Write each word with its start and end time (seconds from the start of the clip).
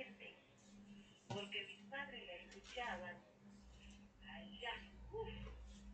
LB7, 0.00 0.34
porque 1.28 1.66
mis 1.66 1.90
padres 1.90 2.26
la 2.26 2.34
escuchaban 2.34 3.16
allá, 4.24 4.72
uff, 5.12 5.28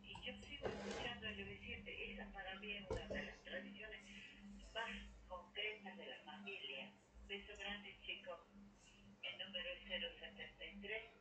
y 0.01 0.13
yo 0.25 0.33
sigo 0.45 0.67
escuchando 0.67 1.27
LB7, 1.27 2.13
esa 2.13 2.31
para 2.31 2.55
mí 2.59 2.71
es 2.71 2.89
una 2.89 3.07
de 3.07 3.23
las 3.23 3.43
tradiciones 3.43 4.01
más 4.73 4.91
concretas 5.27 5.97
de 5.97 6.05
la 6.05 6.19
familia. 6.23 6.93
Beso 7.27 7.57
grande 7.57 7.99
chicos, 8.05 8.39
el 9.23 9.37
número 9.39 9.69
es 9.71 9.83
073 9.83 11.16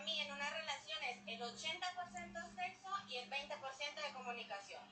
Para 0.00 0.12
mí 0.12 0.18
en 0.18 0.32
una 0.32 0.48
relación 0.48 0.98
es 1.04 1.18
el 1.26 1.42
80% 1.42 2.54
sexo 2.54 2.88
y 3.06 3.16
el 3.16 3.28
20% 3.28 4.02
de 4.02 4.12
comunicación. 4.14 4.82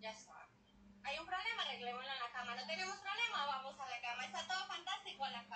Ya 0.00 0.12
está. 0.12 0.48
Hay 1.04 1.18
un 1.18 1.26
problema, 1.26 1.62
arreglémoslo 1.62 2.10
en 2.10 2.18
la 2.18 2.32
cama. 2.32 2.56
No 2.56 2.66
tenemos 2.66 2.96
problema, 2.96 3.44
vamos 3.44 3.78
a 3.78 3.90
la 3.90 4.00
cama. 4.00 4.24
Está 4.24 4.46
todo 4.46 4.66
fantástico 4.66 5.26
en 5.26 5.32
la 5.32 5.44
cama. 5.44 5.55